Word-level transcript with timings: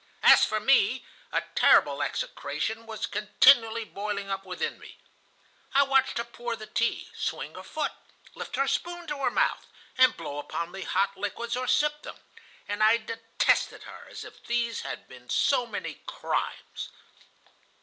As 0.23 0.43
for 0.43 0.59
me, 0.59 1.05
a 1.31 1.43
terrible 1.53 2.01
execration 2.01 2.87
was 2.87 3.05
continually 3.05 3.85
boiling 3.85 4.31
up 4.31 4.47
within 4.47 4.79
me. 4.79 4.97
I 5.75 5.83
watched 5.83 6.17
her 6.17 6.23
pour 6.23 6.55
the 6.55 6.65
tea, 6.65 7.11
swing 7.15 7.53
her 7.53 7.61
foot, 7.61 7.91
lift 8.33 8.55
her 8.55 8.67
spoon 8.67 9.05
to 9.05 9.17
her 9.19 9.29
mouth, 9.29 9.67
and 9.99 10.17
blow 10.17 10.39
upon 10.39 10.73
hot 10.81 11.15
liquids 11.17 11.55
or 11.55 11.67
sip 11.67 12.01
them, 12.01 12.15
and 12.67 12.81
I 12.83 12.97
detested 12.97 13.83
her 13.83 14.07
as 14.09 14.25
if 14.25 14.43
these 14.47 14.81
had 14.81 15.07
been 15.07 15.29
so 15.29 15.67
many 15.67 16.01
crimes. 16.07 16.89